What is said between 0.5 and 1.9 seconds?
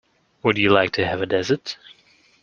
you like to have a desert?